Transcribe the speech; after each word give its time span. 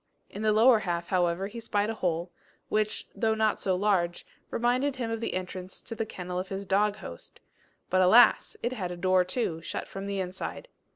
In 0.31 0.41
the 0.41 0.51
lower 0.51 0.79
half, 0.79 1.09
however, 1.09 1.45
he 1.45 1.59
spied 1.59 1.91
a 1.91 1.93
hole, 1.93 2.31
which, 2.69 3.07
though 3.13 3.35
not 3.35 3.59
so 3.59 3.75
large, 3.75 4.25
reminded 4.49 4.95
him 4.95 5.11
of 5.11 5.21
the 5.21 5.35
entrance 5.35 5.79
to 5.83 5.93
the 5.93 6.07
kennel 6.07 6.39
of 6.39 6.47
his 6.49 6.65
dog 6.65 6.95
host; 6.95 7.39
but 7.91 8.01
alas! 8.01 8.57
it 8.63 8.73
had 8.73 8.89
a 8.89 8.97
door 8.97 9.23
too, 9.23 9.61
shut 9.61 9.87
from 9.87 10.07
the 10.07 10.19
inside. 10.19 10.69